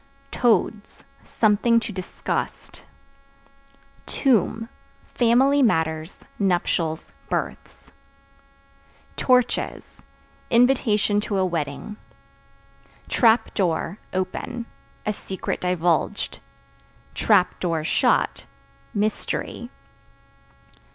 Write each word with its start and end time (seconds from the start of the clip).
Toads 0.31 1.03
Something 1.23 1.79
to 1.81 1.91
disgust. 1.91 2.81
Tomb 4.07 4.67
Family 5.03 5.61
matters, 5.61 6.17
nuptials, 6.39 7.13
births. 7.29 7.91
Torches 9.15 10.01
Invitation 10.49 11.19
to 11.21 11.37
a 11.37 11.45
wedding. 11.45 11.97
Trap 13.09 13.53
Door 13.53 13.99
(Open) 14.11 14.65
a 15.05 15.13
secret 15.13 15.61
divulged; 15.61 16.39
(shut) 17.83 18.47
mystery. 18.95 19.69